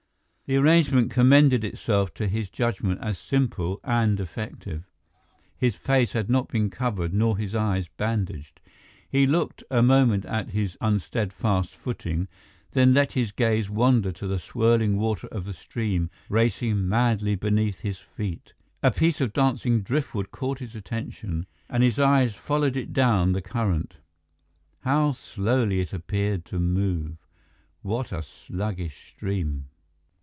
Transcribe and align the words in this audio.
The 0.51 0.57
arrangement 0.57 1.09
commended 1.11 1.63
itself 1.63 2.13
to 2.15 2.27
his 2.27 2.49
judgement 2.49 2.99
as 3.01 3.17
simple 3.17 3.79
and 3.85 4.19
effective. 4.19 4.83
His 5.55 5.77
face 5.77 6.11
had 6.11 6.29
not 6.29 6.49
been 6.49 6.69
covered 6.69 7.13
nor 7.13 7.37
his 7.37 7.55
eyes 7.55 7.87
bandaged. 7.95 8.59
He 9.09 9.25
looked 9.25 9.63
a 9.71 9.81
moment 9.81 10.25
at 10.25 10.49
his 10.49 10.75
"unsteadfast 10.81 11.73
footing," 11.73 12.27
then 12.73 12.93
let 12.93 13.13
his 13.13 13.31
gaze 13.31 13.69
wander 13.69 14.11
to 14.11 14.27
the 14.27 14.39
swirling 14.39 14.97
water 14.97 15.27
of 15.27 15.45
the 15.45 15.53
stream 15.53 16.09
racing 16.27 16.85
madly 16.89 17.35
beneath 17.35 17.79
his 17.79 17.99
feet. 17.99 18.51
A 18.83 18.91
piece 18.91 19.21
of 19.21 19.31
dancing 19.31 19.79
driftwood 19.81 20.31
caught 20.31 20.59
his 20.59 20.75
attention 20.75 21.45
and 21.69 21.81
his 21.81 21.97
eyes 21.97 22.35
followed 22.35 22.75
it 22.75 22.91
down 22.91 23.31
the 23.31 23.41
current. 23.41 23.95
How 24.81 25.13
slowly 25.13 25.79
it 25.79 25.93
appeared 25.93 26.43
to 26.47 26.59
move! 26.59 27.15
What 27.83 28.11
a 28.11 28.21
sluggish 28.21 29.11
stream! 29.15 29.67